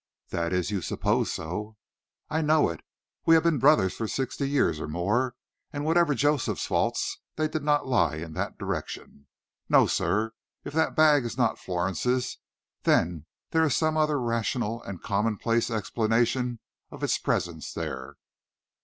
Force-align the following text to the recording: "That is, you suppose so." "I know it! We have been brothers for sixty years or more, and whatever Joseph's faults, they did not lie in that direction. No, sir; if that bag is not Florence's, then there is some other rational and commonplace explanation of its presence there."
"That 0.29 0.51
is, 0.51 0.71
you 0.71 0.81
suppose 0.81 1.31
so." 1.31 1.77
"I 2.27 2.41
know 2.41 2.69
it! 2.69 2.81
We 3.27 3.35
have 3.35 3.43
been 3.43 3.59
brothers 3.59 3.93
for 3.93 4.07
sixty 4.07 4.49
years 4.49 4.79
or 4.79 4.87
more, 4.87 5.35
and 5.71 5.85
whatever 5.85 6.15
Joseph's 6.15 6.65
faults, 6.65 7.19
they 7.35 7.47
did 7.47 7.61
not 7.63 7.85
lie 7.85 8.15
in 8.15 8.33
that 8.33 8.57
direction. 8.57 9.27
No, 9.69 9.85
sir; 9.85 10.33
if 10.63 10.73
that 10.73 10.95
bag 10.95 11.23
is 11.23 11.37
not 11.37 11.59
Florence's, 11.59 12.39
then 12.81 13.27
there 13.51 13.63
is 13.63 13.75
some 13.77 13.95
other 13.95 14.19
rational 14.19 14.81
and 14.81 15.03
commonplace 15.03 15.69
explanation 15.69 16.57
of 16.89 17.03
its 17.03 17.19
presence 17.19 17.71
there." 17.71 18.15